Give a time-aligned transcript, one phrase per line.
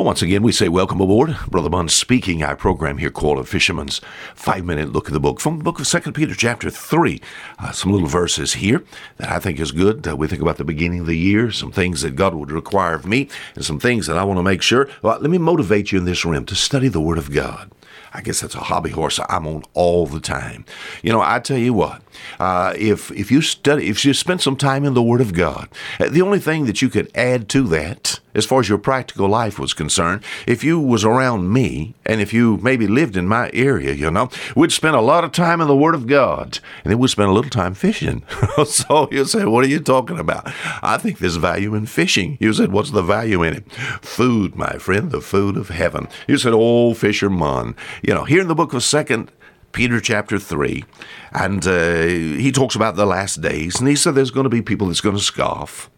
[0.00, 1.36] Well, once again, we say welcome aboard.
[1.48, 2.42] Brother Bunn speaking.
[2.42, 4.00] Our program here called A Fisherman's
[4.34, 7.20] Five Minute Look at the Book from the book of Second Peter, chapter 3.
[7.58, 8.82] Uh, some little verses here
[9.18, 10.08] that I think is good.
[10.08, 12.94] Uh, we think about the beginning of the year, some things that God would require
[12.94, 14.88] of me, and some things that I want to make sure.
[15.02, 17.70] Well, let me motivate you in this room to study the Word of God.
[18.12, 20.64] I guess that's a hobby horse I'm on all the time.
[21.02, 22.02] You know, I tell you what,
[22.38, 25.68] uh, if if you study, if you spend some time in the Word of God,
[26.00, 29.28] uh, the only thing that you could add to that, as far as your practical
[29.28, 33.50] life was concerned, if you was around me and if you maybe lived in my
[33.52, 36.90] area, you know, we'd spend a lot of time in the Word of God, and
[36.90, 38.22] then we'd spend a little time fishing.
[38.66, 40.50] so you say, what are you talking about?
[40.82, 42.36] I think there's value in fishing.
[42.40, 43.72] You said, what's the value in it?
[44.02, 46.08] Food, my friend, the food of heaven.
[46.26, 47.74] You said, oh, fisherman.
[48.02, 49.30] You know, here in the book of Second
[49.72, 50.84] Peter chapter 3,
[51.32, 54.62] and uh, he talks about the last days, and he said there's going to be
[54.62, 55.90] people that's going to scoff.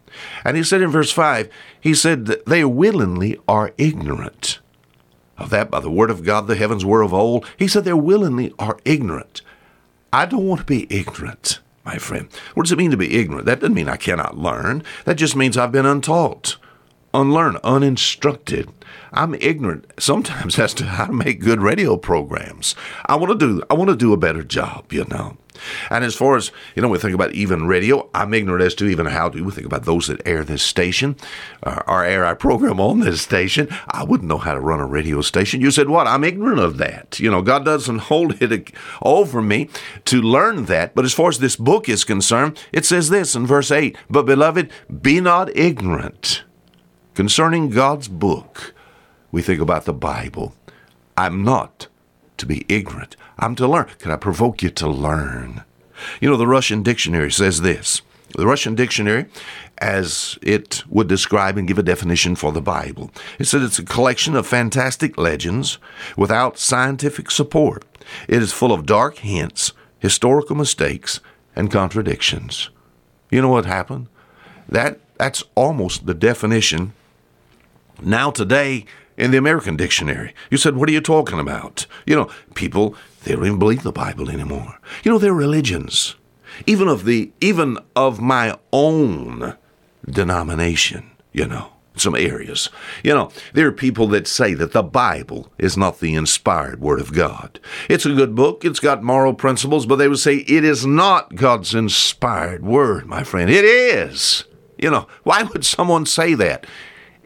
[0.43, 1.49] And he said in verse 5,
[1.79, 4.59] he said, they willingly are ignorant
[5.37, 7.45] of that by the word of God the heavens were of old.
[7.57, 9.41] He said they willingly are ignorant.
[10.11, 12.29] I don't want to be ignorant, my friend.
[12.53, 13.45] What does it mean to be ignorant?
[13.45, 14.83] That doesn't mean I cannot learn.
[15.05, 16.57] That just means I've been untaught,
[17.13, 18.69] unlearned, uninstructed.
[19.11, 22.75] I'm ignorant sometimes as to how to make good radio programs.
[23.05, 25.37] I want to do I want to do a better job, you know.
[25.89, 28.87] And as far as, you know, we think about even radio, I'm ignorant as to
[28.87, 31.15] even how do we think about those that air this station
[31.61, 33.67] uh, or air our program on this station.
[33.87, 35.61] I wouldn't know how to run a radio station.
[35.61, 36.07] You said, what?
[36.07, 37.19] I'm ignorant of that.
[37.19, 39.69] You know, God doesn't hold it over me
[40.05, 40.95] to learn that.
[40.95, 44.25] But as far as this book is concerned, it says this in verse 8 But
[44.25, 46.43] beloved, be not ignorant
[47.13, 48.73] concerning God's book
[49.31, 50.53] we think about the Bible.
[51.17, 51.87] I'm not
[52.37, 53.15] to be ignorant.
[53.39, 53.87] I'm to learn.
[53.99, 55.63] Can I provoke you to learn?
[56.21, 58.01] You know, the Russian dictionary says this.
[58.35, 59.27] The Russian dictionary,
[59.77, 63.85] as it would describe and give a definition for the Bible, it said it's a
[63.85, 65.77] collection of fantastic legends
[66.17, 67.85] without scientific support.
[68.27, 71.19] It is full of dark hints, historical mistakes,
[71.55, 72.71] and contradictions.
[73.29, 74.07] You know what happened?
[74.67, 76.93] That that's almost the definition.
[78.01, 78.85] Now today,
[79.17, 80.33] in the American dictionary.
[80.49, 81.85] You said, What are you talking about?
[82.05, 84.79] You know, people, they don't even believe the Bible anymore.
[85.03, 86.15] You know, their religions,
[86.65, 89.55] even of the even of my own
[90.09, 92.69] denomination, you know, some areas.
[93.03, 96.99] You know, there are people that say that the Bible is not the inspired Word
[96.99, 97.59] of God.
[97.89, 101.35] It's a good book, it's got moral principles, but they would say it is not
[101.35, 103.49] God's inspired Word, my friend.
[103.49, 104.45] It is.
[104.77, 106.65] You know, why would someone say that?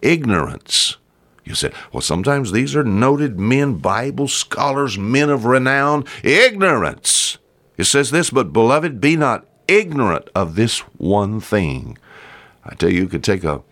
[0.02, 0.97] Ignorance
[1.47, 6.03] you said, well, sometimes these are noted men, Bible scholars, men of renown.
[6.22, 7.38] Ignorance.
[7.78, 11.97] It says this, but beloved, be not ignorant of this one thing.
[12.66, 13.63] I tell you, you could take a,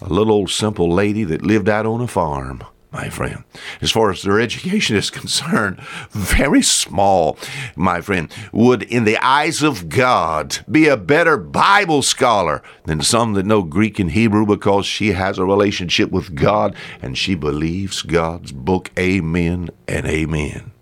[0.00, 3.44] a little old simple lady that lived out on a farm my friend.
[3.80, 7.38] As far as their education is concerned, very small,
[7.76, 13.34] my friend, would, in the eyes of God, be a better Bible scholar than some
[13.34, 18.02] that know Greek and Hebrew because she has a relationship with God and she believes
[18.02, 18.90] God's book.
[18.98, 20.72] Amen and amen.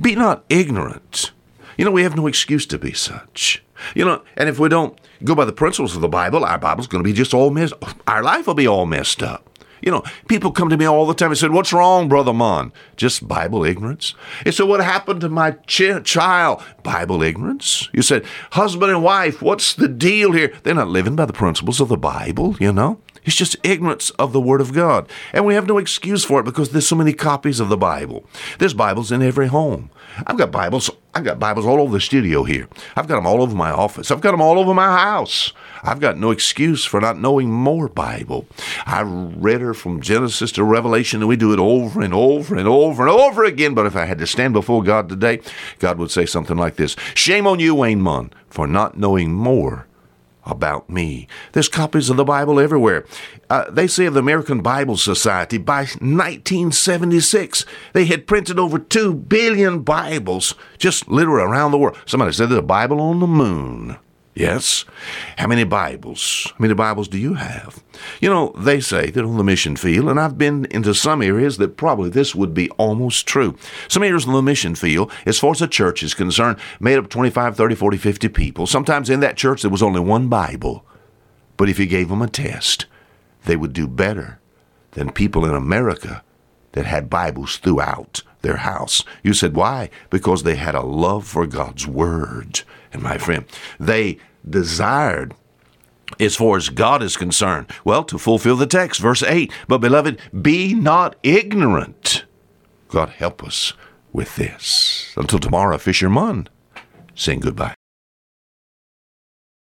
[0.00, 1.32] Be not ignorant.
[1.78, 3.62] You know, we have no excuse to be such.
[3.94, 6.86] You know, and if we don't go by the principles of the Bible, our Bible's
[6.86, 7.74] going to be just all messed
[8.06, 9.48] Our life will be all messed up.
[9.84, 12.72] You know, people come to me all the time and said, What's wrong, Brother Mon?
[12.96, 14.14] Just Bible ignorance.
[14.44, 16.62] They said, What happened to my ch- child?
[16.82, 17.90] Bible ignorance.
[17.92, 20.54] You said, Husband and wife, what's the deal here?
[20.62, 22.98] They're not living by the principles of the Bible, you know?
[23.24, 25.08] It's just ignorance of the Word of God.
[25.32, 28.24] And we have no excuse for it because there's so many copies of the Bible.
[28.58, 29.90] There's Bibles in every home.
[30.26, 30.90] I've got Bibles.
[31.14, 32.68] I've got Bibles all over the studio here.
[32.96, 34.10] I've got them all over my office.
[34.10, 35.52] I've got them all over my house.
[35.82, 38.46] I've got no excuse for not knowing more Bible.
[38.84, 42.68] I read her from Genesis to Revelation, and we do it over and over and
[42.68, 43.74] over and over again.
[43.74, 45.40] But if I had to stand before God today,
[45.78, 49.86] God would say something like this Shame on you, Wayne Munn, for not knowing more
[50.46, 51.26] about me.
[51.52, 53.04] There's copies of the Bible everywhere.
[53.50, 59.14] Uh, they say of the American Bible Society by 1976, they had printed over 2
[59.14, 61.98] billion Bibles just literally around the world.
[62.06, 63.96] Somebody said there's a Bible on the moon.
[64.34, 64.84] Yes.
[65.38, 66.48] How many Bibles?
[66.50, 67.84] How many Bibles do you have?
[68.20, 71.58] You know, they say that on the mission field, and I've been into some areas
[71.58, 73.56] that probably this would be almost true.
[73.86, 77.08] Some areas on the mission field, as far as a church is concerned, made up
[77.08, 78.66] 25, 30, 40, 50 people.
[78.66, 80.84] Sometimes in that church there was only one Bible.
[81.56, 82.86] But if you gave them a test,
[83.44, 84.40] they would do better
[84.92, 86.24] than people in America
[86.72, 89.02] that had Bibles throughout their house.
[89.24, 89.90] You said, why?
[90.10, 92.60] Because they had a love for God's Word.
[92.92, 93.44] And my friend,
[93.80, 94.18] they
[94.48, 95.34] desired
[96.20, 97.66] as far as God is concerned?
[97.84, 102.24] Well, to fulfill the text, verse 8, but beloved, be not ignorant.
[102.88, 103.72] God help us
[104.12, 105.12] with this.
[105.16, 106.48] Until tomorrow, Fisherman,
[107.14, 107.74] saying goodbye.